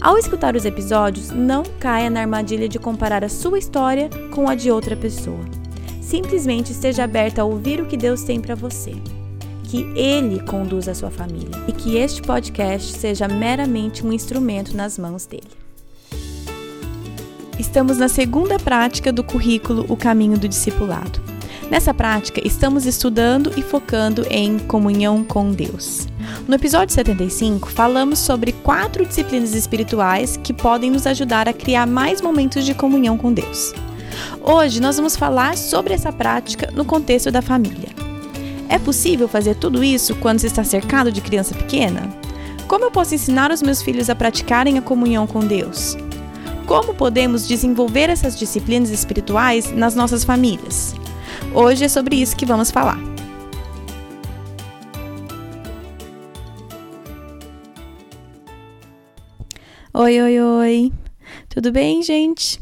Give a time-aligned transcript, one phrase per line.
[0.00, 4.54] Ao escutar os episódios, não caia na armadilha de comparar a sua história com a
[4.54, 5.44] de outra pessoa.
[6.00, 8.92] Simplesmente esteja aberta a ouvir o que Deus tem para você.
[9.64, 14.96] Que Ele conduza a sua família e que este podcast seja meramente um instrumento nas
[14.96, 15.50] mãos dele.
[17.58, 21.20] Estamos na segunda prática do currículo O Caminho do Discipulado.
[21.68, 26.06] Nessa prática, estamos estudando e focando em comunhão com Deus.
[26.46, 32.20] No episódio 75, falamos sobre quatro disciplinas espirituais que podem nos ajudar a criar mais
[32.20, 33.72] momentos de comunhão com Deus.
[34.42, 37.88] Hoje nós vamos falar sobre essa prática no contexto da família.
[38.68, 42.08] É possível fazer tudo isso quando se está cercado de criança pequena?
[42.66, 45.96] Como eu posso ensinar os meus filhos a praticarem a comunhão com Deus?
[46.66, 50.94] Como podemos desenvolver essas disciplinas espirituais nas nossas famílias?
[51.54, 52.98] Hoje é sobre isso que vamos falar.
[60.00, 60.92] Oi, oi, oi.
[61.48, 62.60] Tudo bem, gente?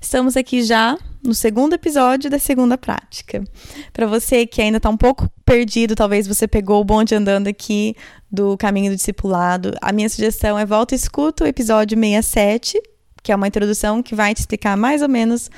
[0.00, 3.44] Estamos aqui já no segundo episódio da segunda prática.
[3.92, 7.94] Para você que ainda está um pouco perdido, talvez você pegou o bonde andando aqui
[8.32, 12.80] do caminho do discipulado, a minha sugestão é volta e escuta o episódio 67
[13.22, 15.50] que é uma introdução que vai te explicar mais ou menos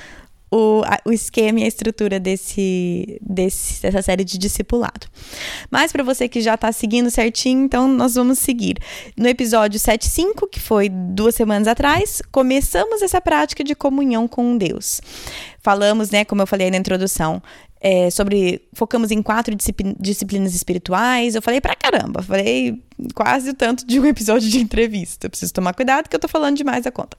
[0.50, 5.06] o, o esquema e a estrutura desse, desse, dessa série de discipulado.
[5.70, 8.76] Mas para você que já está seguindo certinho, então nós vamos seguir.
[9.16, 15.00] No episódio 75, que foi duas semanas atrás, começamos essa prática de comunhão com Deus.
[15.62, 17.42] Falamos, né, como eu falei na introdução,
[17.80, 18.62] é, sobre.
[18.74, 19.54] Focamos em quatro
[19.98, 21.34] disciplinas espirituais.
[21.34, 22.82] Eu falei pra caramba, falei
[23.14, 25.26] quase o tanto de um episódio de entrevista.
[25.26, 27.16] Eu preciso tomar cuidado que eu tô falando demais a conta.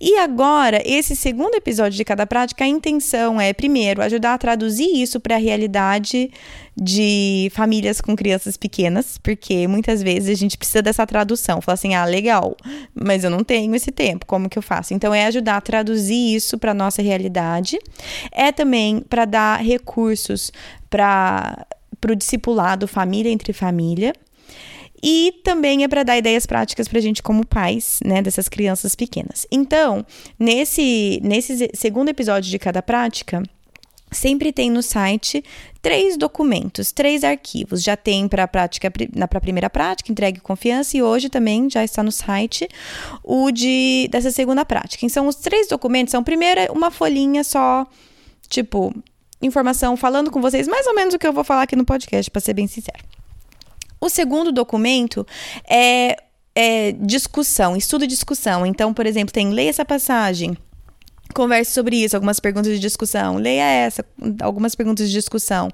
[0.00, 5.00] E agora, esse segundo episódio de cada prática, a intenção é, primeiro, ajudar a traduzir
[5.00, 6.30] isso para a realidade
[6.78, 11.60] de famílias com crianças pequenas, porque muitas vezes a gente precisa dessa tradução.
[11.60, 12.54] Falar assim, ah, legal,
[12.94, 14.92] mas eu não tenho esse tempo, como que eu faço?
[14.92, 17.78] Então, é ajudar a traduzir isso para nossa realidade.
[18.30, 20.52] É também para dar recursos
[20.90, 21.66] para
[22.08, 24.12] o discipulado família entre família.
[25.02, 28.94] E também é para dar ideias práticas para a gente como pais, né, dessas crianças
[28.94, 29.46] pequenas.
[29.50, 30.04] Então,
[30.38, 33.42] nesse, nesse segundo episódio de cada prática,
[34.10, 35.44] sempre tem no site
[35.82, 37.82] três documentos, três arquivos.
[37.82, 41.84] Já tem para a prática, na pra primeira prática, entregue confiança, e hoje também já
[41.84, 42.68] está no site
[43.22, 45.04] o de dessa segunda prática.
[45.04, 47.86] Então, os três documentos são primeiro uma folhinha só,
[48.48, 48.94] tipo,
[49.42, 52.30] informação falando com vocês mais ou menos o que eu vou falar aqui no podcast,
[52.30, 53.15] para ser bem sincero.
[54.00, 55.26] O segundo documento
[55.68, 56.16] é,
[56.54, 58.66] é discussão, estudo e discussão.
[58.66, 60.56] Então, por exemplo, tem leia essa passagem,
[61.34, 64.04] converse sobre isso, algumas perguntas de discussão, leia essa,
[64.40, 65.68] algumas perguntas de discussão,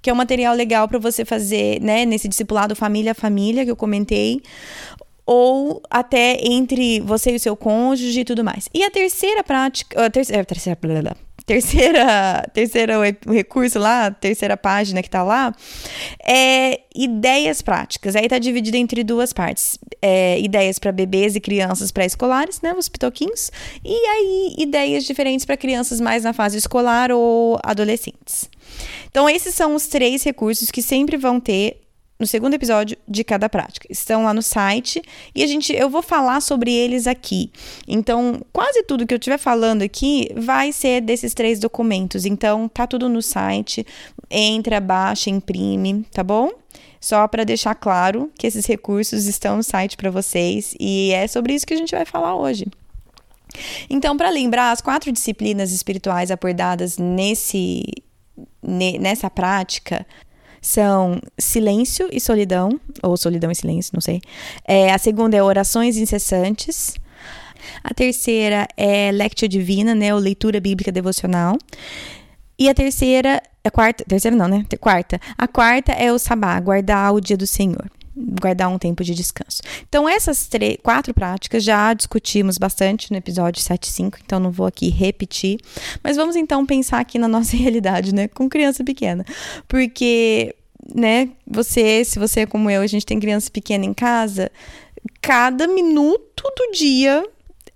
[0.00, 3.70] que é um material legal para você fazer, né, nesse discipulado família a família que
[3.70, 4.40] eu comentei,
[5.26, 8.68] ou até entre você e o seu cônjuge e tudo mais.
[8.74, 12.94] E a terceira prática, a terceira, a terceira, blá, blá, terceira, terceira
[13.26, 15.54] recurso lá, terceira página que tá lá,
[16.22, 18.16] é ideias práticas.
[18.16, 19.78] Aí tá dividido entre duas partes.
[20.00, 23.50] É, ideias para bebês e crianças pré-escolares, né, os pitoquinhos,
[23.82, 28.50] e aí ideias diferentes para crianças mais na fase escolar ou adolescentes.
[29.10, 31.83] Então esses são os três recursos que sempre vão ter
[32.18, 33.86] no segundo episódio de cada prática.
[33.90, 35.02] Estão lá no site
[35.34, 37.50] e a gente eu vou falar sobre eles aqui.
[37.86, 42.24] Então, quase tudo que eu estiver falando aqui vai ser desses três documentos.
[42.24, 43.86] Então, tá tudo no site.
[44.30, 46.50] Entra, baixa, imprime, tá bom?
[47.00, 51.52] Só para deixar claro que esses recursos estão no site para vocês e é sobre
[51.52, 52.66] isso que a gente vai falar hoje.
[53.90, 57.84] Então, para lembrar as quatro disciplinas espirituais abordadas nesse
[58.62, 60.06] nessa prática,
[60.64, 64.22] são silêncio e solidão, ou solidão e silêncio, não sei.
[64.66, 66.94] É, a segunda é orações incessantes.
[67.82, 71.58] A terceira é lectio divina, né, ou leitura bíblica devocional.
[72.58, 74.64] E a terceira, a quarta, terceira não, né?
[74.80, 75.20] Quarta.
[75.36, 79.60] A quarta é o sabá, guardar o dia do Senhor guardar um tempo de descanso.
[79.88, 84.88] Então, essas três, quatro práticas já discutimos bastante no episódio 75, então não vou aqui
[84.88, 85.58] repetir,
[86.02, 89.24] mas vamos então pensar aqui na nossa realidade, né, com criança pequena,
[89.66, 90.54] porque,
[90.94, 94.50] né, você, se você é como eu, a gente tem criança pequena em casa,
[95.20, 97.24] cada minuto do dia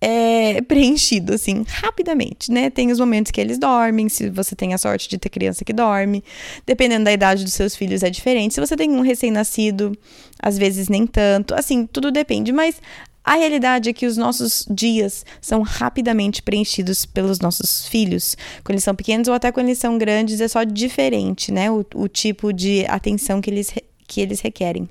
[0.00, 2.70] é preenchido, assim, rapidamente, né?
[2.70, 5.72] Tem os momentos que eles dormem, se você tem a sorte de ter criança que
[5.72, 6.22] dorme.
[6.64, 8.54] Dependendo da idade dos seus filhos, é diferente.
[8.54, 9.96] Se você tem um recém-nascido,
[10.40, 11.54] às vezes nem tanto.
[11.54, 12.52] Assim, tudo depende.
[12.52, 12.80] Mas
[13.24, 18.36] a realidade é que os nossos dias são rapidamente preenchidos pelos nossos filhos.
[18.62, 21.70] Quando eles são pequenos ou até quando eles são grandes, é só diferente, né?
[21.70, 23.74] O, o tipo de atenção que eles,
[24.06, 24.88] que eles requerem.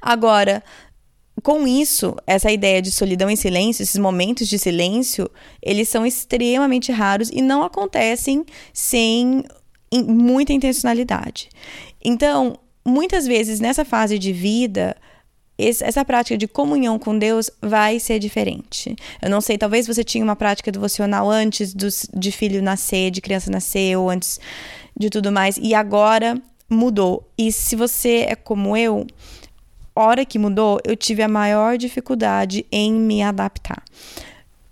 [0.00, 0.62] Agora,
[1.40, 5.30] com isso, essa ideia de solidão em silêncio, esses momentos de silêncio,
[5.62, 9.44] eles são extremamente raros e não acontecem sem
[9.92, 11.48] muita intencionalidade.
[12.04, 14.96] Então, muitas vezes nessa fase de vida,
[15.58, 18.96] essa prática de comunhão com Deus vai ser diferente.
[19.20, 23.20] Eu não sei, talvez você tinha uma prática devocional antes dos, de filho nascer, de
[23.20, 24.40] criança nascer, ou antes
[24.98, 27.28] de tudo mais, e agora mudou.
[27.36, 29.06] E se você é como eu,
[29.94, 33.82] hora que mudou, eu tive a maior dificuldade em me adaptar.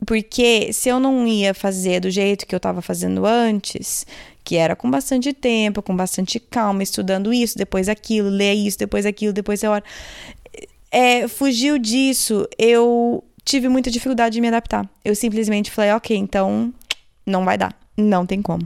[0.07, 4.07] Porque se eu não ia fazer do jeito que eu estava fazendo antes,
[4.45, 9.05] que era com bastante tempo, com bastante calma, estudando isso, depois aquilo, ler isso, depois
[9.05, 9.85] aquilo, depois a hora.
[10.91, 14.89] É, fugiu disso, eu tive muita dificuldade de me adaptar.
[15.05, 16.73] Eu simplesmente falei, ok, então
[17.27, 17.77] não vai dar.
[17.99, 18.65] Não tem como.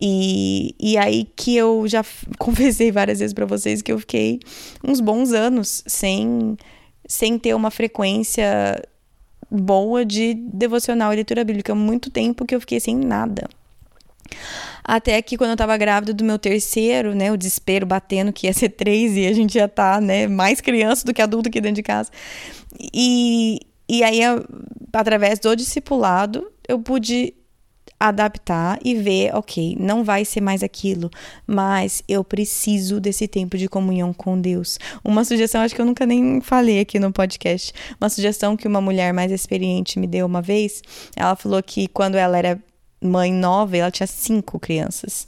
[0.00, 2.04] E, e aí que eu já
[2.38, 4.38] confessei várias vezes para vocês que eu fiquei
[4.84, 6.56] uns bons anos sem,
[7.04, 8.80] sem ter uma frequência
[9.50, 11.74] boa de devocional e leitura bíblica.
[11.74, 13.48] Muito tempo que eu fiquei sem nada.
[14.84, 18.52] Até que quando eu tava grávida do meu terceiro, né, o desespero batendo que ia
[18.52, 21.76] ser três e a gente já tá, né, mais criança do que adulto aqui dentro
[21.76, 22.10] de casa.
[22.94, 23.58] E,
[23.88, 24.20] e aí,
[24.92, 27.34] através do discipulado, eu pude
[27.98, 31.10] adaptar e ver, ok, não vai ser mais aquilo,
[31.46, 34.78] mas eu preciso desse tempo de comunhão com Deus.
[35.04, 38.80] Uma sugestão, acho que eu nunca nem falei aqui no podcast, uma sugestão que uma
[38.80, 40.82] mulher mais experiente me deu uma vez,
[41.16, 42.62] ela falou que quando ela era
[43.00, 45.26] mãe nova, ela tinha cinco crianças.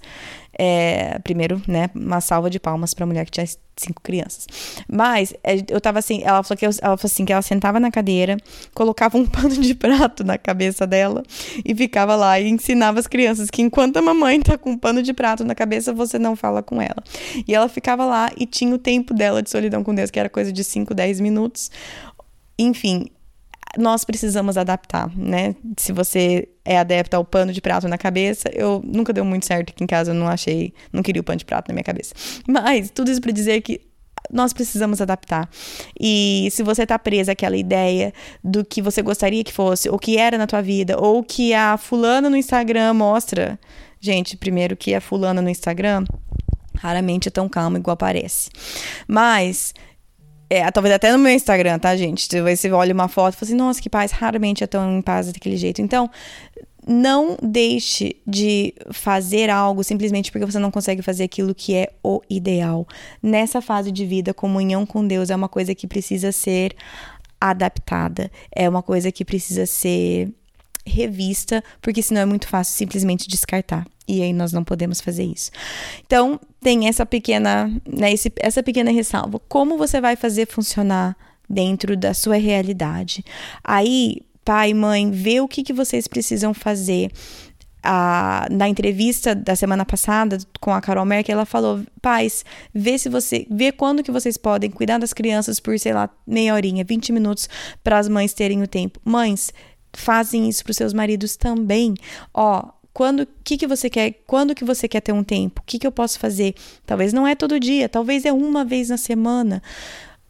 [0.62, 3.46] É, primeiro, né, uma salva de palmas para a mulher que tinha
[3.76, 4.46] cinco crianças.
[4.86, 7.80] Mas é, eu tava assim, ela falou que eu, ela falou assim que ela sentava
[7.80, 8.36] na cadeira,
[8.74, 11.22] colocava um pano de prato na cabeça dela
[11.64, 15.02] e ficava lá e ensinava as crianças que enquanto a mamãe tá com um pano
[15.02, 17.02] de prato na cabeça, você não fala com ela.
[17.48, 20.28] E ela ficava lá e tinha o tempo dela de solidão com Deus, que era
[20.28, 21.70] coisa de 5, 10 minutos.
[22.58, 23.06] Enfim,
[23.78, 25.54] nós precisamos adaptar, né?
[25.76, 29.70] Se você é adepto ao pano de prato na cabeça, eu nunca deu muito certo
[29.70, 32.14] aqui em casa, eu não achei, não queria o pano de prato na minha cabeça.
[32.48, 33.80] Mas tudo isso para dizer que
[34.30, 35.48] nós precisamos adaptar.
[35.98, 38.12] E se você tá presa àquela ideia
[38.42, 41.76] do que você gostaria que fosse, ou que era na tua vida, ou que a
[41.76, 43.58] fulana no Instagram mostra,
[44.00, 46.04] gente, primeiro que a fulana no Instagram
[46.76, 48.50] raramente é tão calma igual parece.
[49.06, 49.74] Mas
[50.50, 52.28] é, talvez até no meu Instagram, tá, gente?
[52.28, 55.32] Você olha uma foto e fala assim, nossa, que paz, raramente é tão em paz
[55.32, 55.80] daquele jeito.
[55.80, 56.10] Então,
[56.84, 62.20] não deixe de fazer algo simplesmente porque você não consegue fazer aquilo que é o
[62.28, 62.84] ideal.
[63.22, 66.74] Nessa fase de vida, comunhão com Deus é uma coisa que precisa ser
[67.40, 70.32] adaptada, é uma coisa que precisa ser
[70.84, 73.86] revista, porque senão é muito fácil simplesmente descartar.
[74.10, 75.52] E aí nós não podemos fazer isso.
[76.04, 79.40] Então, tem essa pequena, né, esse, essa pequena ressalva.
[79.48, 81.16] Como você vai fazer funcionar
[81.48, 83.24] dentro da sua realidade?
[83.62, 87.12] Aí, pai, mãe, vê o que, que vocês precisam fazer.
[87.82, 93.08] A, na entrevista da semana passada com a Carol Merkel, ela falou: pais, vê se
[93.08, 97.10] você, vê quando que vocês podem cuidar das crianças por, sei lá, meia horinha, 20
[97.10, 97.48] minutos
[97.82, 99.00] para as mães terem o tempo.
[99.02, 99.50] Mães,
[99.94, 101.94] fazem isso para os seus maridos também.
[102.34, 102.68] Ó,
[103.00, 105.62] quando que que você quer, quando que você quer ter um tempo?
[105.62, 106.54] O que que eu posso fazer?
[106.84, 109.62] Talvez não é todo dia, talvez é uma vez na semana.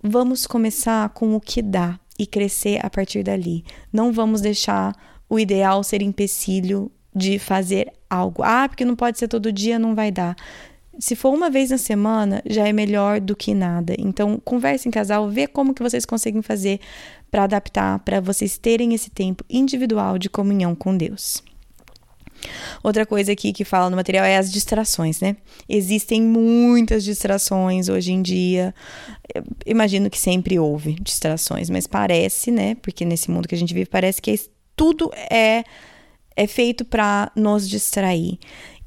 [0.00, 3.65] Vamos começar com o que dá e crescer a partir dali.
[3.93, 4.95] Não vamos deixar
[5.29, 8.41] o ideal ser empecilho de fazer algo.
[8.45, 10.37] Ah, porque não pode ser todo dia, não vai dar.
[10.97, 13.97] Se for uma vez na semana, já é melhor do que nada.
[13.99, 16.79] Então, converse em casal, vê como que vocês conseguem fazer
[17.33, 21.43] para adaptar, para vocês terem esse tempo individual de comunhão com Deus.
[22.83, 25.37] Outra coisa aqui que fala no material é as distrações, né?
[25.69, 28.75] Existem muitas distrações hoje em dia.
[29.35, 32.75] Eu imagino que sempre houve distrações, mas parece, né?
[32.77, 34.39] Porque nesse mundo que a gente vive, parece que
[34.75, 35.65] tudo é,
[36.37, 38.39] é feito para nos distrair.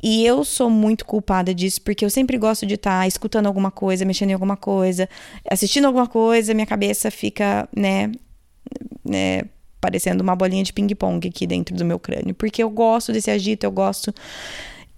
[0.01, 3.71] E eu sou muito culpada disso, porque eu sempre gosto de estar tá escutando alguma
[3.71, 5.07] coisa, mexendo em alguma coisa,
[5.49, 8.11] assistindo alguma coisa, minha cabeça fica, né,
[9.05, 9.43] né
[9.83, 13.65] parecendo uma bolinha de ping-pong aqui dentro do meu crânio, porque eu gosto desse agito,
[13.65, 14.13] eu gosto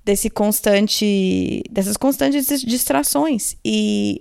[0.05, 3.55] desse constante, dessas constantes distrações.
[3.65, 4.19] E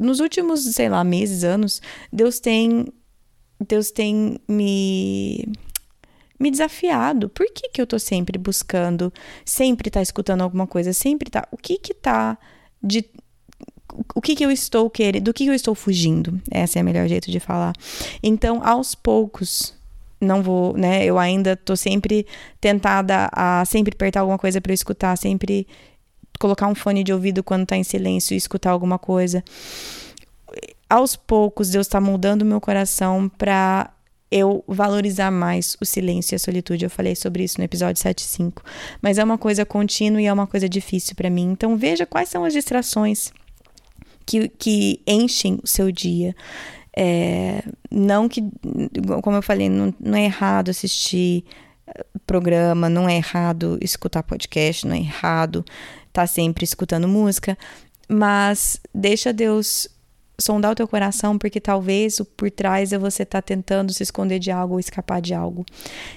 [0.00, 2.86] nos últimos, sei lá, meses, anos, Deus tem
[3.60, 5.46] Deus tem me
[6.40, 7.28] me desafiado.
[7.28, 9.12] Por que, que eu tô sempre buscando,
[9.44, 11.46] sempre tá escutando alguma coisa, sempre tá.
[11.50, 12.38] O que que tá
[12.82, 13.04] de.
[14.14, 16.40] O que que eu estou querendo, do que, eu estou fugindo?
[16.50, 17.72] Esse é o melhor jeito de falar.
[18.22, 19.75] Então, aos poucos,
[20.20, 21.04] não vou, né?
[21.04, 22.26] Eu ainda tô sempre
[22.60, 25.66] tentada a sempre apertar alguma coisa para escutar, sempre
[26.38, 29.42] colocar um fone de ouvido quando tá em silêncio e escutar alguma coisa.
[30.88, 33.90] Aos poucos, Deus está moldando meu coração para
[34.30, 36.84] eu valorizar mais o silêncio e a solitude.
[36.84, 38.62] Eu falei sobre isso no episódio 75.
[39.00, 41.50] Mas é uma coisa contínua e é uma coisa difícil para mim.
[41.50, 43.32] Então veja quais são as distrações
[44.24, 46.34] que, que enchem o seu dia.
[46.98, 48.42] É, não que,
[49.22, 51.44] como eu falei, não, não é errado assistir
[51.86, 55.64] eh, programa, não é errado escutar podcast, não é errado
[56.06, 57.56] estar tá sempre escutando música,
[58.08, 59.88] mas deixa Deus
[60.38, 64.38] sondar o teu coração, porque talvez por trás é você estar tá tentando se esconder
[64.38, 65.64] de algo ou escapar de algo.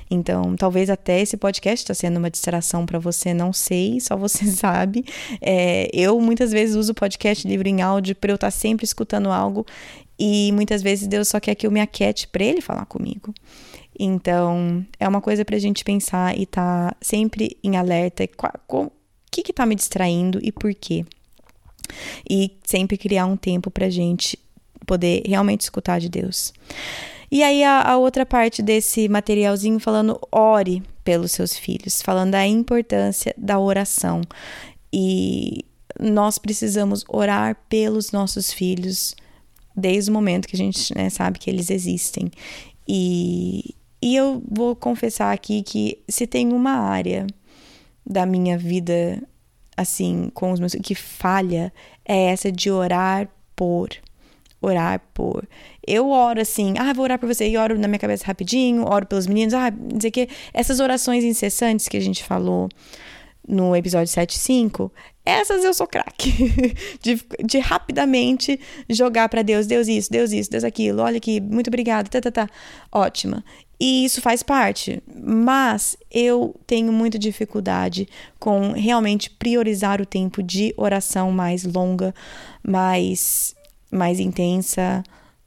[0.10, 4.46] Então, talvez até esse podcast está sendo uma distração para você, não sei, só você
[4.52, 5.06] sabe.
[5.42, 9.32] É, eu muitas vezes uso podcast livro em áudio para eu estar tá sempre escutando
[9.32, 9.66] algo
[10.20, 13.34] e muitas vezes Deus só quer que eu me aquete para Ele falar comigo.
[13.98, 18.28] Então, é uma coisa para a gente pensar e estar tá sempre em alerta.
[18.68, 18.92] O
[19.32, 21.06] que está me distraindo e por quê?
[22.30, 24.38] E sempre criar um tempo para gente
[24.86, 26.54] poder realmente escutar de Deus.
[27.32, 32.46] E aí a, a, outra parte desse materialzinho falando ore pelos seus filhos, falando da
[32.48, 34.22] importância da oração.
[34.92, 35.64] E
[36.00, 39.16] nós precisamos orar pelos nossos filhos
[39.76, 42.32] desde o momento que a gente né, sabe que eles existem.
[42.88, 47.28] E, e eu vou confessar aqui que se tem uma área
[48.06, 49.22] da minha vida
[49.80, 51.74] assim, com os meus que falha
[52.06, 53.90] é essa de orar por
[54.62, 55.48] orar por.
[55.86, 59.06] Eu oro assim, ah, vou orar por você, e oro na minha cabeça rapidinho, oro
[59.06, 62.70] pelos meninos, ah, dizer que essas orações incessantes que a gente falou
[63.48, 64.92] no episódio 75,
[65.26, 66.32] essas eu sou craque.
[67.02, 71.68] de, de rapidamente jogar para Deus, Deus isso, Deus isso, Deus aquilo, olha aqui, muito
[71.68, 72.50] obrigada, tá, tá, tá.
[72.92, 73.44] Ótima.
[73.80, 80.74] E isso faz parte, mas eu tenho muita dificuldade com realmente priorizar o tempo de
[80.76, 82.14] oração mais longa,
[82.62, 83.56] mais,
[83.90, 85.02] mais intensa,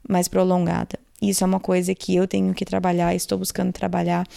[0.09, 0.97] mais prolongada.
[1.21, 4.27] Isso é uma coisa que eu tenho que trabalhar, estou buscando trabalhar.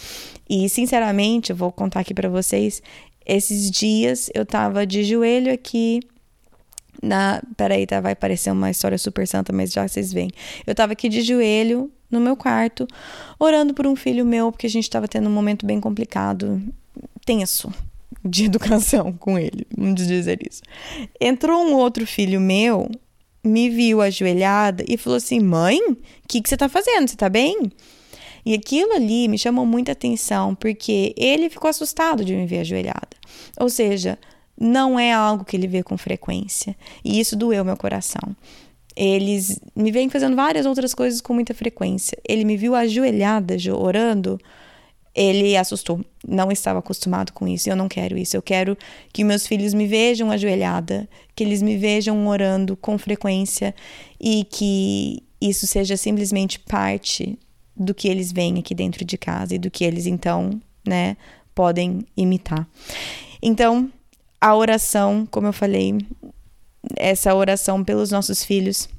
[0.49, 2.81] E, sinceramente, eu vou contar aqui para vocês,
[3.27, 5.99] esses dias eu tava de joelho aqui
[7.03, 7.41] na.
[7.55, 7.99] Peraí, tá?
[7.99, 10.31] Vai parecer uma história super santa, mas já vocês veem.
[10.65, 12.87] Eu tava aqui de joelho no meu quarto,
[13.37, 16.61] orando por um filho meu, porque a gente tava tendo um momento bem complicado,
[17.25, 17.71] tenso
[18.23, 20.61] de educação com ele, vamos dizer isso.
[21.19, 22.89] Entrou um outro filho meu,
[23.43, 27.09] me viu ajoelhada e falou assim: Mãe, o que, que você tá fazendo?
[27.09, 27.69] Você tá bem?
[28.47, 33.09] E aquilo ali me chamou muita atenção, porque ele ficou assustado de me ver ajoelhada.
[33.59, 34.17] Ou seja,
[34.57, 36.73] não é algo que ele vê com frequência.
[37.03, 38.33] E isso doeu meu coração.
[38.95, 42.17] Eles me vêm fazendo várias outras coisas com muita frequência.
[42.25, 44.39] Ele me viu ajoelhada, orando,
[45.13, 45.99] ele assustou.
[46.25, 47.69] Não estava acostumado com isso.
[47.69, 48.37] Eu não quero isso.
[48.37, 48.77] Eu quero
[49.11, 53.75] que meus filhos me vejam ajoelhada, que eles me vejam orando com frequência
[54.17, 57.37] e que isso seja simplesmente parte
[57.77, 61.15] do que eles veem aqui dentro de casa e do que eles então, né,
[61.53, 62.67] podem imitar.
[63.41, 63.91] Então,
[64.39, 65.97] a oração, como eu falei,
[66.95, 68.89] essa oração pelos nossos filhos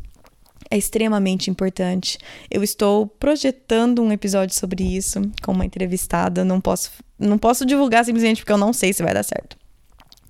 [0.70, 2.18] é extremamente importante.
[2.50, 8.04] Eu estou projetando um episódio sobre isso com uma entrevistada, não posso não posso divulgar
[8.04, 9.57] simplesmente porque eu não sei se vai dar certo.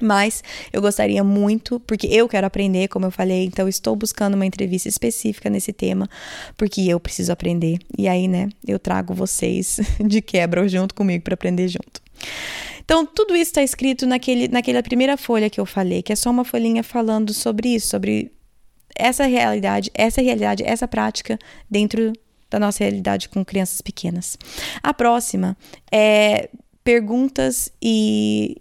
[0.01, 4.47] Mas eu gostaria muito, porque eu quero aprender, como eu falei, então estou buscando uma
[4.47, 6.09] entrevista específica nesse tema,
[6.57, 7.79] porque eu preciso aprender.
[7.97, 12.01] E aí, né, eu trago vocês de quebra junto comigo para aprender junto.
[12.85, 16.31] Então, tudo isso está escrito naquele, naquela primeira folha que eu falei, que é só
[16.31, 18.33] uma folhinha falando sobre isso, sobre
[18.97, 21.39] essa realidade, essa realidade, essa prática
[21.71, 22.13] dentro
[22.51, 24.39] da nossa realidade com crianças pequenas.
[24.83, 25.57] A próxima
[25.93, 26.49] é
[26.83, 28.57] perguntas e,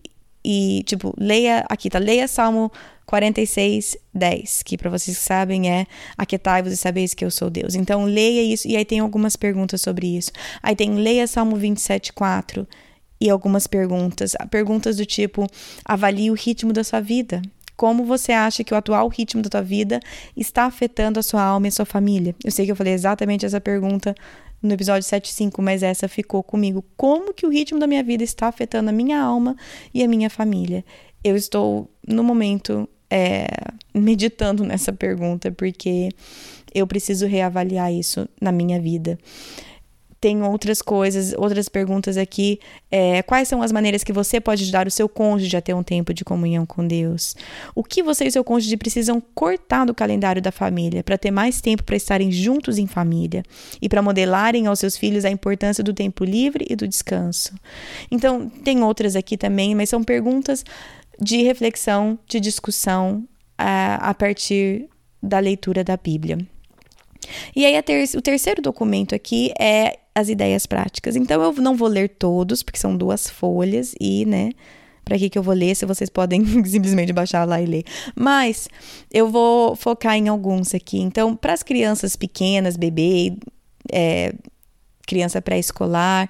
[0.50, 2.00] e, tipo, leia aqui, tá?
[2.00, 2.72] Leia Salmo
[3.06, 5.86] 46, 10, que para vocês que sabem é
[6.18, 7.76] Aquetai-vos e sabeis que eu sou Deus.
[7.76, 10.32] Então, leia isso, e aí tem algumas perguntas sobre isso.
[10.64, 12.66] Aí tem leia Salmo 27, 4
[13.20, 14.36] e algumas perguntas.
[14.50, 15.46] Perguntas do tipo:
[15.84, 17.42] avalie o ritmo da sua vida.
[17.78, 20.00] Como você acha que o atual ritmo da tua vida
[20.36, 22.36] está afetando a sua alma e a sua família?
[22.44, 24.16] Eu sei que eu falei exatamente essa pergunta
[24.62, 26.84] no episódio 75, mas essa ficou comigo.
[26.98, 29.56] Como que o ritmo da minha vida está afetando a minha alma
[29.94, 30.84] e a minha família?
[31.24, 33.48] Eu estou, no momento, é,
[33.94, 36.10] meditando nessa pergunta, porque
[36.74, 39.20] eu preciso reavaliar isso na minha vida.
[40.20, 42.60] Tem outras coisas, outras perguntas aqui.
[42.90, 45.84] É, quais são as maneiras que você pode ajudar o seu cônjuge a ter um
[45.84, 47.36] tempo de comunhão com Deus?
[47.76, 51.32] O que você e o seu cônjuge precisam cortar do calendário da família para ter
[51.32, 53.44] mais tempo para estarem juntos em família
[53.82, 57.54] e para modelarem aos seus filhos a importância do tempo livre e do descanso?
[58.10, 60.64] Então, tem outras aqui também, mas são perguntas
[61.20, 64.88] de reflexão, de discussão a, a partir
[65.22, 66.38] da leitura da Bíblia.
[67.56, 71.16] E aí, ter o terceiro documento aqui é as ideias práticas.
[71.16, 74.50] Então, eu não vou ler todos, porque são duas folhas, e, né,
[75.06, 77.84] para que, que eu vou ler se vocês podem simplesmente baixar lá e ler.
[78.16, 78.68] Mas
[79.14, 81.00] eu vou focar em alguns aqui.
[81.00, 83.38] Então, para as crianças pequenas, bebê,
[83.92, 84.34] é,
[85.06, 86.30] criança pré-escolar,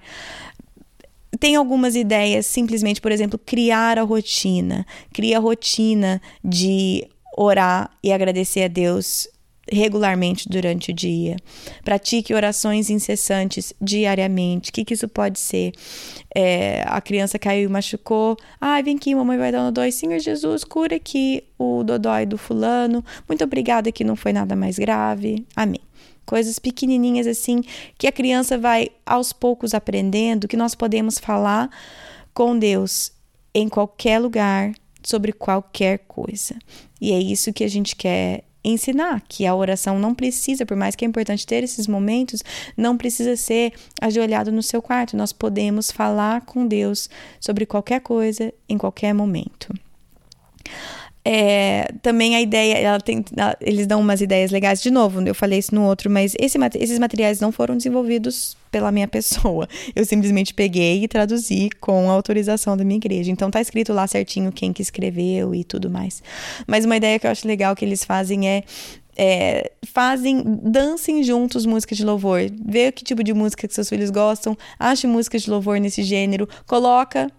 [1.40, 4.86] tem algumas ideias, simplesmente, por exemplo, criar a rotina.
[5.14, 9.30] Cria a rotina de orar e agradecer a Deus
[9.72, 11.38] regularmente durante o dia.
[11.84, 14.70] Pratique orações incessantes diariamente.
[14.70, 15.74] O que, que isso pode ser?
[16.34, 18.38] É, a criança caiu e machucou.
[18.60, 19.92] Ai, vem aqui, mamãe vai dar um dodói.
[19.92, 23.04] Senhor Jesus, cura aqui o dodói do fulano.
[23.28, 25.46] Muito obrigada que não foi nada mais grave.
[25.56, 25.82] Amém.
[26.26, 27.62] Coisas pequenininhas assim
[27.98, 31.70] que a criança vai aos poucos aprendendo que nós podemos falar
[32.34, 33.12] com Deus
[33.54, 36.56] em qualquer lugar, sobre qualquer coisa.
[37.00, 40.96] E é isso que a gente quer ensinar que a oração não precisa, por mais
[40.96, 42.44] que é importante ter esses momentos,
[42.76, 45.16] não precisa ser ajoelhado no seu quarto.
[45.16, 47.10] Nós podemos falar com Deus
[47.40, 49.74] sobre qualquer coisa em qualquer momento.
[51.30, 53.26] É, também a ideia, tem,
[53.60, 54.82] eles dão umas ideias legais.
[54.82, 58.94] De novo, eu falei isso no outro, mas esse, esses materiais não foram desenvolvidos pela
[58.94, 59.68] minha pessoa.
[59.94, 63.30] Eu simplesmente peguei e traduzi com a autorização da minha igreja.
[63.30, 66.24] Então tá escrito lá certinho quem que escreveu e tudo mais.
[66.66, 68.64] Mas uma ideia que eu acho legal que eles fazem é
[69.20, 72.40] é, fazem, dancem juntos músicas de louvor.
[72.66, 76.48] Vê que tipo de música que seus filhos gostam, ache músicas de louvor nesse gênero,
[76.66, 77.30] coloca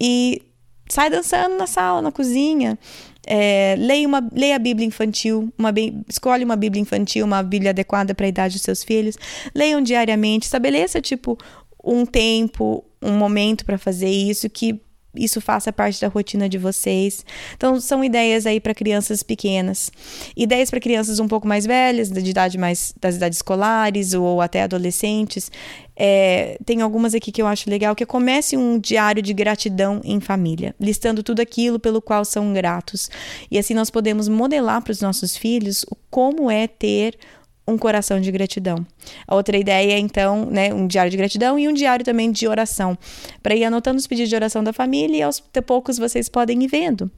[0.00, 0.40] e
[0.88, 2.78] sai dançando na sala, na cozinha.
[3.26, 5.72] É, leia, uma, leia a Bíblia infantil, uma,
[6.08, 9.16] escolhe uma Bíblia infantil, uma Bíblia adequada para a idade dos seus filhos.
[9.54, 11.36] Leiam diariamente, estabeleça tipo
[11.82, 14.80] um tempo, um momento para fazer isso que
[15.16, 17.24] isso faça parte da rotina de vocês.
[17.56, 19.90] Então, são ideias aí para crianças pequenas.
[20.36, 24.62] Ideias para crianças um pouco mais velhas, de idade mais das idades escolares ou até
[24.62, 25.50] adolescentes.
[25.98, 30.02] É, tem algumas aqui que eu acho legal, que é comece um diário de gratidão
[30.04, 33.10] em família, listando tudo aquilo pelo qual são gratos.
[33.50, 37.18] E assim nós podemos modelar para os nossos filhos como é ter
[37.66, 38.86] um coração de gratidão.
[39.26, 42.46] A outra ideia é, então, né, um diário de gratidão e um diário também de
[42.46, 42.96] oração,
[43.42, 46.68] para ir anotando os pedidos de oração da família e aos poucos vocês podem ir
[46.68, 47.10] vendo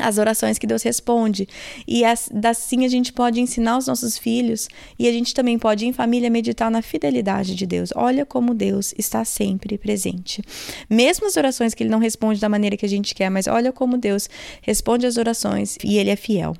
[0.00, 1.48] as orações que Deus responde.
[1.86, 5.92] E assim a gente pode ensinar os nossos filhos e a gente também pode, em
[5.92, 7.90] família, meditar na fidelidade de Deus.
[7.94, 10.42] Olha como Deus está sempre presente.
[10.88, 13.72] Mesmo as orações que Ele não responde da maneira que a gente quer, mas olha
[13.72, 14.28] como Deus
[14.62, 16.54] responde as orações e Ele é fiel.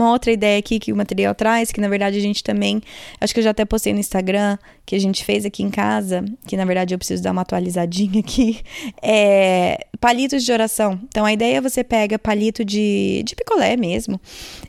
[0.00, 2.80] Uma outra ideia aqui que o material traz, que na verdade a gente também,
[3.20, 6.24] acho que eu já até postei no Instagram, que a gente fez aqui em casa,
[6.46, 8.60] que na verdade eu preciso dar uma atualizadinha aqui,
[9.02, 10.98] é palitos de oração.
[11.08, 14.18] Então a ideia é você pega palito de, de picolé mesmo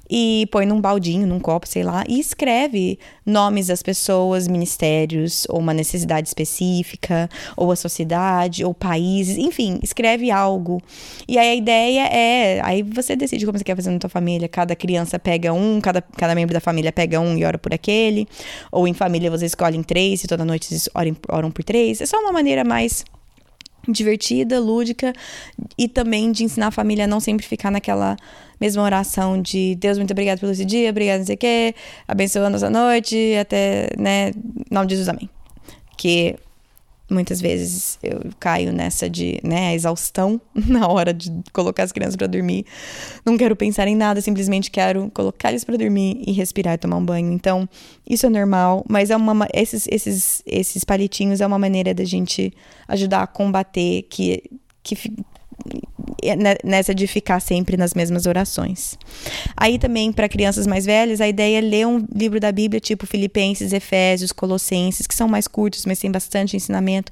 [0.09, 5.59] e põe num baldinho, num copo, sei lá, e escreve nomes das pessoas, ministérios, ou
[5.59, 10.81] uma necessidade específica, ou a sociedade, ou países, enfim, escreve algo.
[11.25, 14.49] E aí a ideia é, aí você decide como você quer fazer na tua família,
[14.49, 18.27] cada criança pega um, cada, cada membro da família pega um e ora por aquele,
[18.71, 22.01] ou em família você escolhe em três e toda noite vocês oram, oram por três.
[22.01, 23.05] É só uma maneira mais
[23.87, 25.13] divertida, lúdica
[25.77, 28.15] e também de ensinar a família a não sempre ficar naquela
[28.59, 31.75] mesma oração de Deus, muito obrigado pelo esse dia, obrigado não sei o quê,
[32.07, 35.27] abençoa a nossa noite, até, né, em nome de Jesus, amém.
[35.97, 36.35] Que
[37.11, 42.15] muitas vezes eu caio nessa de, né, a exaustão na hora de colocar as crianças
[42.15, 42.65] para dormir.
[43.25, 46.97] Não quero pensar em nada, simplesmente quero colocar eles para dormir e respirar e tomar
[46.97, 47.31] um banho.
[47.31, 47.67] Então,
[48.09, 52.53] isso é normal, mas é uma esses esses esses palitinhos é uma maneira da gente
[52.87, 54.43] ajudar a combater que
[54.83, 54.95] que
[56.63, 58.97] nessa de ficar sempre nas mesmas orações.
[59.55, 63.05] Aí também para crianças mais velhas, a ideia é ler um livro da Bíblia tipo
[63.05, 67.11] Filipenses, Efésios, Colossenses, que são mais curtos, mas tem bastante ensinamento.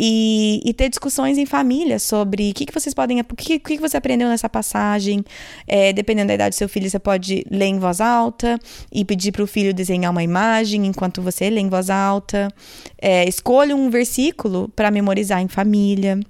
[0.00, 3.20] E, e, ter discussões em família sobre o que, que vocês podem.
[3.20, 5.24] O que, que você aprendeu nessa passagem.
[5.66, 8.60] É, dependendo da idade do seu filho, você pode ler em voz alta
[8.92, 12.48] e pedir para o filho desenhar uma imagem enquanto você lê em voz alta.
[12.96, 16.20] É, escolha um versículo para memorizar em família.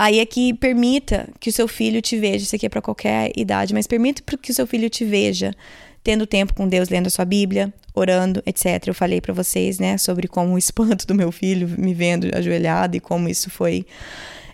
[0.00, 3.32] Aí é que permita que o seu filho te veja, isso aqui é para qualquer
[3.36, 5.54] idade, mas permita que o seu filho te veja
[6.02, 8.82] tendo tempo com Deus, lendo a sua Bíblia, orando, etc.
[8.86, 12.96] Eu falei para vocês, né, sobre como o espanto do meu filho me vendo ajoelhado
[12.96, 13.84] e como isso foi.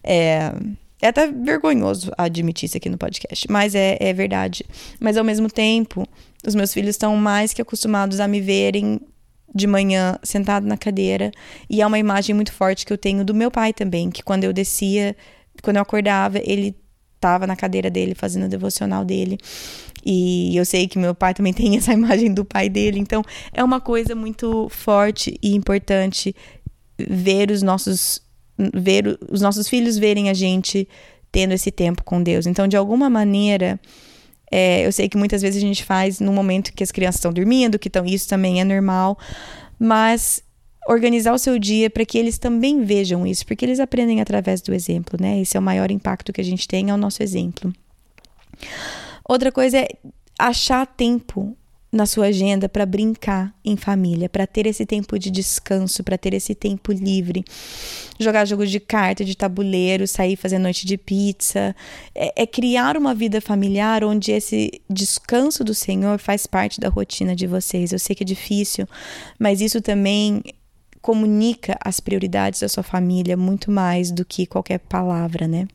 [0.02, 0.52] É,
[1.00, 4.64] é até vergonhoso admitir isso aqui no podcast, mas é, é verdade.
[4.98, 6.04] Mas ao mesmo tempo,
[6.44, 9.00] os meus filhos estão mais que acostumados a me verem
[9.54, 11.30] de manhã sentado na cadeira.
[11.70, 14.42] E é uma imagem muito forte que eu tenho do meu pai também, que quando
[14.42, 15.16] eu descia,
[15.62, 16.76] quando eu acordava, ele
[17.14, 19.38] estava na cadeira dele fazendo o devocional dele.
[20.04, 22.98] E eu sei que meu pai também tem essa imagem do pai dele.
[22.98, 26.34] Então, é uma coisa muito forte e importante
[26.98, 28.24] ver os nossos
[28.72, 30.88] ver os nossos filhos verem a gente
[31.30, 32.46] tendo esse tempo com Deus.
[32.46, 33.78] Então, de alguma maneira,
[34.50, 37.32] é, eu sei que muitas vezes a gente faz no momento que as crianças estão
[37.32, 39.18] dormindo, que estão isso também é normal,
[39.78, 40.42] mas
[40.86, 44.72] organizar o seu dia para que eles também vejam isso, porque eles aprendem através do
[44.72, 45.40] exemplo, né?
[45.40, 47.72] Esse é o maior impacto que a gente tem, é o nosso exemplo.
[49.28, 49.88] Outra coisa é
[50.38, 51.56] achar tempo
[51.92, 56.34] na sua agenda para brincar em família, para ter esse tempo de descanso, para ter
[56.34, 57.44] esse tempo livre.
[58.18, 61.74] Jogar jogos de carta, de tabuleiro, sair fazer noite de pizza.
[62.14, 67.34] É, é, criar uma vida familiar onde esse descanso do Senhor faz parte da rotina
[67.34, 67.92] de vocês.
[67.92, 68.86] Eu sei que é difícil,
[69.38, 70.42] mas isso também
[71.06, 75.68] comunica as prioridades da sua família muito mais do que qualquer palavra, né?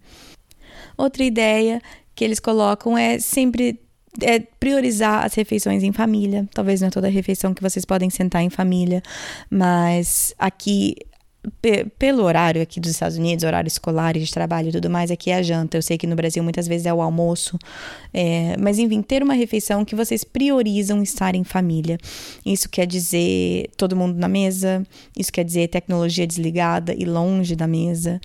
[0.97, 1.81] Outra ideia
[2.13, 3.79] que eles colocam é sempre
[4.21, 6.45] é priorizar as refeições em família.
[6.53, 9.01] Talvez não é toda refeição que vocês podem sentar em família,
[9.49, 10.97] mas aqui
[11.97, 15.31] pelo horário aqui dos Estados Unidos, horário escolar e de trabalho e tudo mais, aqui
[15.31, 15.77] é a janta.
[15.77, 17.57] Eu sei que no Brasil muitas vezes é o almoço.
[18.13, 21.97] É, mas enfim, ter uma refeição que vocês priorizam estar em família.
[22.45, 24.83] Isso quer dizer todo mundo na mesa,
[25.17, 28.21] isso quer dizer tecnologia desligada e longe da mesa.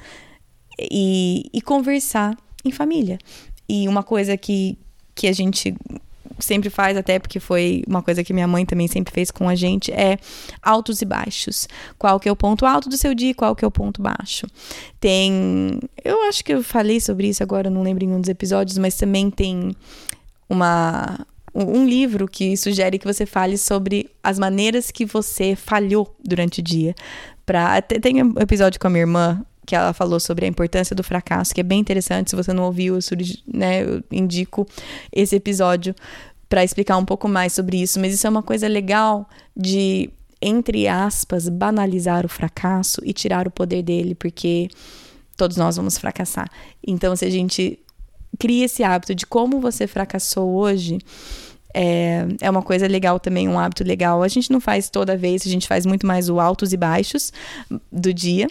[0.79, 3.19] E, e conversar em família.
[3.67, 4.79] E uma coisa que,
[5.15, 5.75] que a gente
[6.39, 9.55] sempre faz, até porque foi uma coisa que minha mãe também sempre fez com a
[9.55, 10.19] gente, é
[10.63, 11.69] altos e baixos.
[11.99, 14.03] Qual que é o ponto alto do seu dia e qual que é o ponto
[14.03, 14.47] baixo.
[15.01, 15.81] Tem.
[16.05, 18.97] Eu acho que eu falei sobre isso agora, não lembro em um dos episódios, mas
[18.97, 19.75] também tem
[20.49, 21.27] uma.
[21.59, 26.63] Um livro que sugere que você fale sobre as maneiras que você falhou durante o
[26.63, 26.95] dia.
[27.47, 31.03] Pra, tem um episódio com a minha irmã que ela falou sobre a importância do
[31.03, 32.31] fracasso, que é bem interessante.
[32.31, 33.01] Se você não ouviu, eu,
[33.53, 34.67] né, eu indico
[35.13, 35.95] esse episódio
[36.49, 37.99] para explicar um pouco mais sobre isso.
[38.01, 40.09] Mas isso é uma coisa legal de,
[40.41, 44.69] entre aspas, banalizar o fracasso e tirar o poder dele, porque
[45.37, 46.49] todos nós vamos fracassar.
[46.87, 47.79] Então, se a gente
[48.39, 50.99] cria esse hábito de como você fracassou hoje.
[51.75, 54.23] É, é uma coisa legal também, um hábito legal.
[54.23, 57.33] A gente não faz toda vez, a gente faz muito mais o altos e baixos
[57.93, 58.49] do dia,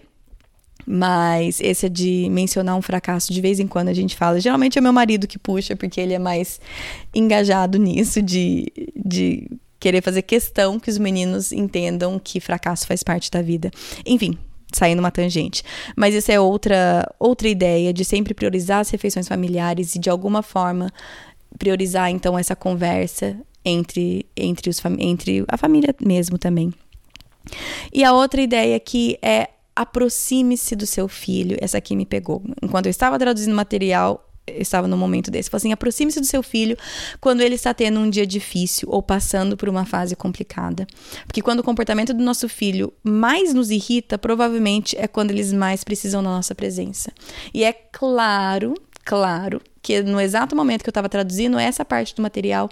[0.85, 4.39] mas esse é de mencionar um fracasso de vez em quando a gente fala.
[4.39, 6.59] Geralmente é meu marido que puxa, porque ele é mais
[7.13, 13.31] engajado nisso, de, de querer fazer questão que os meninos entendam que fracasso faz parte
[13.31, 13.71] da vida.
[14.05, 14.37] Enfim,
[14.73, 15.63] saindo uma tangente.
[15.95, 20.41] Mas essa é outra, outra ideia de sempre priorizar as refeições familiares e de alguma
[20.41, 20.91] forma
[21.57, 26.73] priorizar então essa conversa entre, entre, os, entre a família mesmo também.
[27.93, 31.57] E a outra ideia aqui é aproxime-se do seu filho.
[31.59, 32.41] Essa aqui me pegou.
[32.61, 35.49] Enquanto eu estava traduzindo material, eu estava no momento desse.
[35.49, 36.77] Falei assim: aproxime-se do seu filho
[37.19, 40.85] quando ele está tendo um dia difícil ou passando por uma fase complicada.
[41.25, 45.83] Porque quando o comportamento do nosso filho mais nos irrita, provavelmente é quando eles mais
[45.83, 47.11] precisam da nossa presença.
[47.53, 52.21] E é claro, claro, que no exato momento que eu estava traduzindo essa parte do
[52.21, 52.69] material,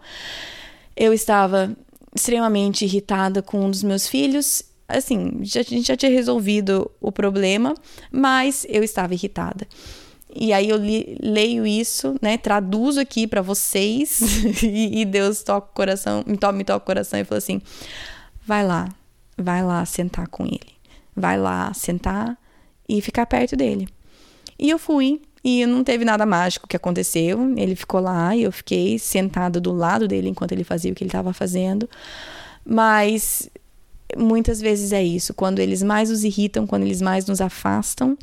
[0.95, 1.75] eu estava
[2.15, 7.12] extremamente irritada com um dos meus filhos assim, já, a gente já tinha resolvido o
[7.12, 7.74] problema,
[8.12, 9.67] mas eu estava irritada.
[10.36, 12.38] E aí eu li, leio isso, né?
[12.38, 14.19] Traduzo aqui para vocês
[14.63, 17.62] e, e, Deus toca o coração, me toca, me toca o coração e fala assim:
[18.46, 18.89] vai lá,
[19.38, 20.74] vai lá sentar com ele,
[21.15, 22.38] vai lá sentar
[22.89, 23.88] e ficar perto dele.
[24.58, 27.54] E eu fui e não teve nada mágico que aconteceu.
[27.56, 31.04] Ele ficou lá e eu fiquei sentada do lado dele enquanto ele fazia o que
[31.04, 31.88] ele estava fazendo.
[32.65, 33.50] Mas
[34.17, 35.34] muitas vezes é isso.
[35.34, 38.17] Quando eles mais nos irritam, quando eles mais nos afastam,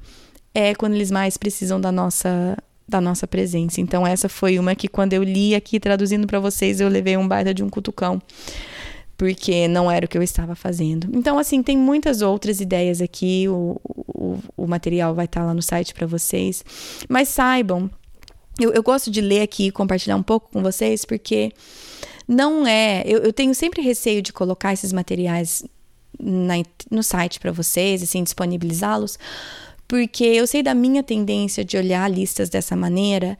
[0.55, 2.57] é quando eles mais precisam da nossa
[2.89, 3.81] da nossa presença.
[3.81, 7.27] Então essa foi uma que quando eu li aqui traduzindo para vocês, eu levei um
[7.27, 8.21] baita de um cutucão.
[9.17, 11.07] Porque não era o que eu estava fazendo.
[11.13, 13.47] Então, assim, tem muitas outras ideias aqui.
[13.49, 16.65] O, o, o material vai estar tá lá no site para vocês.
[17.07, 17.91] Mas saibam,
[18.59, 21.53] eu, eu gosto de ler aqui e compartilhar um pouco com vocês, porque
[22.27, 23.03] não é.
[23.05, 25.65] Eu, eu tenho sempre receio de colocar esses materiais
[26.23, 26.55] na,
[26.91, 29.19] no site para vocês, assim, disponibilizá-los,
[29.89, 33.37] porque eu sei da minha tendência de olhar listas dessa maneira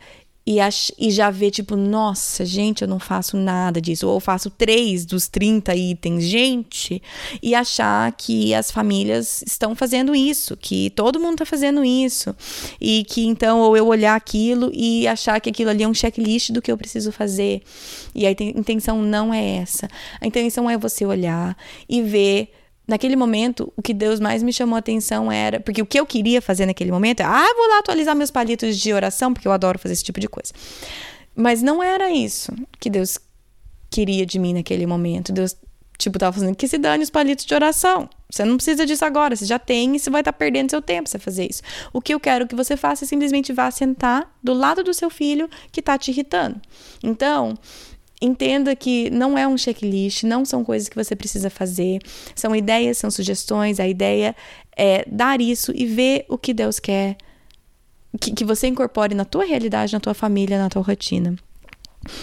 [0.47, 0.57] e,
[0.99, 4.09] e já ver, tipo, nossa, gente, eu não faço nada disso.
[4.09, 7.01] Ou faço três dos 30 itens, gente.
[7.41, 12.35] E achar que as famílias estão fazendo isso, que todo mundo está fazendo isso.
[12.81, 16.51] E que então, ou eu olhar aquilo e achar que aquilo ali é um checklist
[16.51, 17.63] do que eu preciso fazer.
[18.13, 19.89] E a intenção não é essa.
[20.21, 21.57] A intenção é você olhar
[21.89, 22.51] e ver
[22.91, 25.61] Naquele momento, o que Deus mais me chamou a atenção era.
[25.61, 27.25] Porque o que eu queria fazer naquele momento é.
[27.25, 30.27] Ah, vou lá atualizar meus palitos de oração, porque eu adoro fazer esse tipo de
[30.29, 30.53] coisa.
[31.33, 33.17] Mas não era isso que Deus
[33.89, 35.33] queria de mim naquele momento.
[35.33, 35.57] Deus,
[35.99, 38.11] tipo, tava fazendo que se dane os palitos de oração.
[38.29, 40.83] Você não precisa disso agora, você já tem e você vai estar tá perdendo seu
[40.83, 41.63] tempo se fazer isso.
[41.93, 45.11] O que eu quero que você faça é simplesmente vá sentar do lado do seu
[45.11, 46.61] filho que está te irritando.
[47.05, 47.57] Então,
[48.21, 52.01] Entenda que não é um checklist, não são coisas que você precisa fazer,
[52.35, 53.81] são ideias, são sugestões.
[53.81, 54.37] A ideia
[54.77, 57.17] é dar isso e ver o que Deus quer
[58.19, 61.37] que, que você incorpore na tua realidade, na tua família, na tua rotina.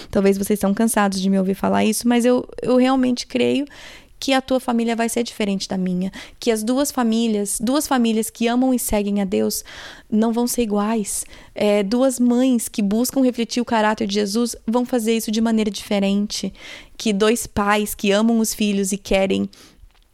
[0.10, 3.66] Talvez vocês estão cansados de me ouvir falar isso, mas eu, eu realmente creio
[4.20, 8.30] que a tua família vai ser diferente da minha, que as duas famílias, duas famílias
[8.30, 9.64] que amam e seguem a Deus,
[10.10, 11.26] não vão ser iguais.
[11.54, 15.70] É, duas mães que buscam refletir o caráter de Jesus vão fazer isso de maneira
[15.70, 16.54] diferente.
[16.98, 19.50] Que dois pais que amam os filhos e querem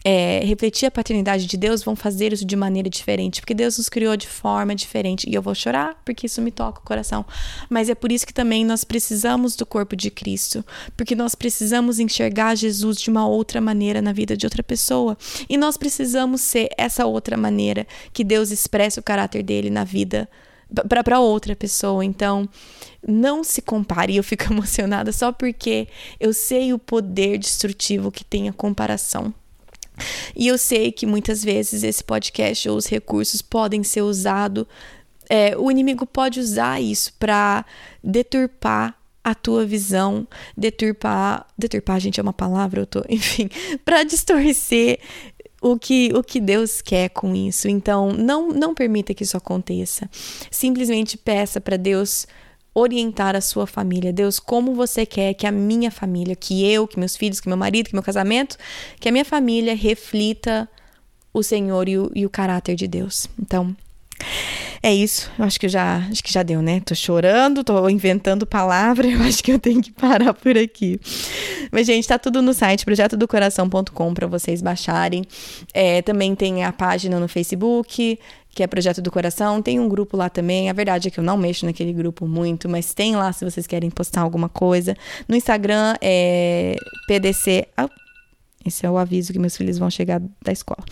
[0.04, 3.88] é, refletir a paternidade de Deus vão fazer isso de maneira diferente, porque Deus nos
[3.88, 5.30] criou de forma diferente.
[5.30, 7.26] E eu vou chorar porque isso me toca o coração.
[7.70, 10.66] Mas é por isso que também nós precisamos do corpo de Cristo,
[10.98, 15.18] porque nós precisamos enxergar Jesus de uma outra maneira na vida de outra pessoa.
[15.48, 20.28] E nós precisamos ser essa outra maneira que Deus expressa o caráter dele na vida
[20.90, 22.04] para outra pessoa.
[22.04, 22.50] Então,
[23.08, 24.16] não se compare.
[24.16, 25.88] Eu fico emocionada só porque
[26.20, 29.34] eu sei o poder destrutivo que tem a comparação.
[30.36, 34.66] E eu sei que muitas vezes esse podcast ou os recursos podem ser usados,
[35.30, 37.66] é, o inimigo pode usar isso para
[38.04, 40.28] deturpar a tua visão,
[40.58, 43.50] deturpar, deturpar, gente, é uma palavra, eu tô, enfim,
[43.86, 45.00] para distorcer
[45.62, 47.70] o que, o que Deus quer com isso.
[47.70, 50.10] Então, não, não permita que isso aconteça.
[50.52, 52.28] Simplesmente peça para Deus
[52.74, 54.12] orientar a sua família.
[54.12, 57.58] Deus, como você quer que a minha família, que eu, que meus filhos, que meu
[57.58, 58.58] marido, que meu casamento,
[59.00, 60.68] que a minha família reflita
[61.34, 63.28] o Senhor e o, e o caráter de Deus.
[63.40, 63.76] Então,
[64.84, 65.32] é isso.
[65.40, 66.82] Eu acho que já, acho que já deu, né?
[66.82, 71.00] Tô chorando, tô inventando palavra, eu acho que eu tenho que parar por aqui.
[71.72, 75.24] Mas gente, tá tudo no site projetodocoração.com para vocês baixarem.
[75.74, 78.20] É, também tem a página no Facebook,
[78.54, 79.62] que é Projeto do Coração.
[79.62, 80.70] Tem um grupo lá também.
[80.70, 83.66] A verdade é que eu não mexo naquele grupo muito, mas tem lá se vocês
[83.66, 84.98] querem postar alguma coisa.
[85.30, 86.76] No Instagram é
[87.08, 87.68] PDC.
[88.66, 90.84] Esse é o aviso que meus filhos vão chegar da escola.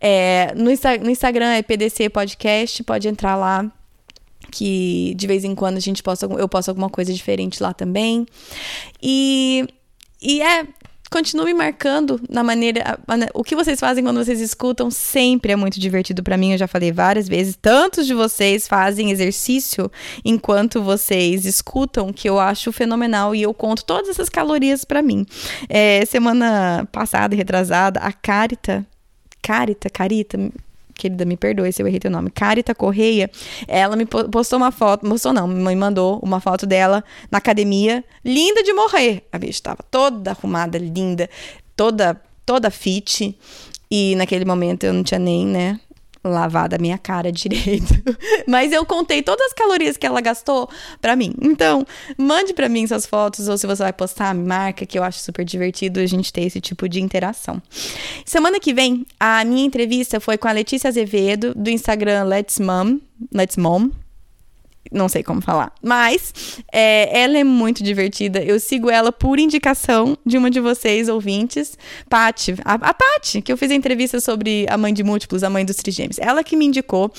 [0.00, 2.82] É, no, no Instagram é PDC Podcast.
[2.82, 3.70] Pode entrar lá
[4.50, 8.26] que de vez em quando a gente posta, eu posto alguma coisa diferente lá também.
[9.02, 9.66] E,
[10.20, 10.66] e é,
[11.10, 12.98] continue marcando na maneira.
[13.34, 16.52] O que vocês fazem quando vocês escutam sempre é muito divertido para mim.
[16.52, 17.58] Eu já falei várias vezes.
[17.60, 19.90] Tantos de vocês fazem exercício
[20.24, 23.34] enquanto vocês escutam, que eu acho fenomenal.
[23.34, 25.26] E eu conto todas essas calorias para mim.
[25.68, 28.86] É, semana passada, retrasada, a Carita.
[29.42, 30.38] Carita, Carita,
[31.00, 33.30] querida, me perdoe se eu errei teu nome, Carita Correia,
[33.66, 38.62] ela me postou uma foto, mostrou não, me mandou uma foto dela na academia, linda
[38.62, 39.26] de morrer.
[39.32, 41.28] A bicha estava toda arrumada, linda,
[41.76, 43.36] toda toda fit.
[43.90, 45.80] E naquele momento eu não tinha nem, né,
[46.22, 47.94] lavado a minha cara direito.
[48.46, 50.68] Mas eu contei todas as calorias que ela gastou
[51.00, 51.34] para mim.
[51.40, 55.02] Então, mande para mim suas fotos ou se você vai postar, me marca, que eu
[55.02, 57.62] acho super divertido a gente ter esse tipo de interação.
[58.24, 62.98] Semana que vem, a minha entrevista foi com a Letícia Azevedo, do Instagram Let's Mom,
[63.32, 63.90] Let's Mom,
[64.90, 65.72] não sei como falar.
[65.82, 68.42] Mas é, ela é muito divertida.
[68.42, 72.54] Eu sigo ela por indicação de uma de vocês, ouvintes, Pati.
[72.64, 72.94] A, a
[73.42, 76.18] que eu fiz a entrevista sobre a mãe de múltiplos, a mãe dos trigêmeos.
[76.18, 77.12] Ela que me indicou.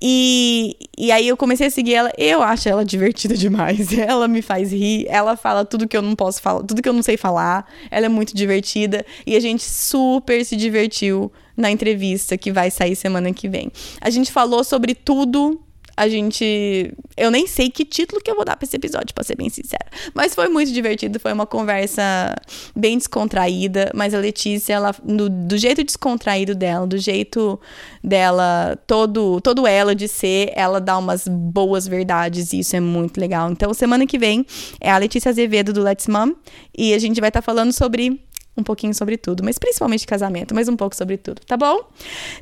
[0.00, 2.12] E, e aí eu comecei a seguir ela.
[2.16, 3.90] Eu acho ela divertida demais.
[4.10, 5.06] Ela me faz rir.
[5.08, 7.66] Ela fala tudo que eu não posso falar, tudo que eu não sei falar.
[7.90, 9.04] Ela é muito divertida.
[9.26, 13.70] E a gente super se divertiu na entrevista que vai sair semana que vem.
[14.00, 15.60] A gente falou sobre tudo
[16.00, 16.94] a gente.
[17.14, 19.50] Eu nem sei que título que eu vou dar pra esse episódio, pra ser bem
[19.50, 19.84] sincera.
[20.14, 22.34] Mas foi muito divertido, foi uma conversa
[22.74, 23.90] bem descontraída.
[23.94, 27.60] Mas a Letícia, ela, do, do jeito descontraído dela, do jeito
[28.02, 33.20] dela, todo, todo ela de ser, ela dá umas boas verdades e isso é muito
[33.20, 33.50] legal.
[33.50, 34.46] Então, semana que vem
[34.80, 36.32] é a Letícia Azevedo do Let's Mom
[36.76, 38.18] e a gente vai estar tá falando sobre
[38.56, 41.88] um pouquinho sobre tudo, mas principalmente casamento, mas um pouco sobre tudo, tá bom?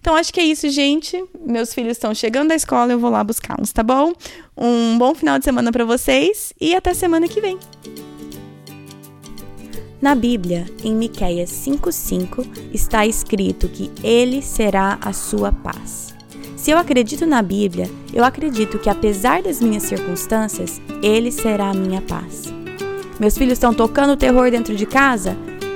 [0.00, 1.22] Então acho que é isso, gente.
[1.44, 4.12] Meus filhos estão chegando da escola, eu vou lá buscá-los, tá bom?
[4.56, 7.58] Um bom final de semana para vocês e até semana que vem.
[10.00, 16.14] Na Bíblia, em Miqueias 5:5, está escrito que ele será a sua paz.
[16.56, 21.74] Se eu acredito na Bíblia, eu acredito que apesar das minhas circunstâncias, ele será a
[21.74, 22.44] minha paz.
[23.18, 25.36] Meus filhos estão tocando terror dentro de casa?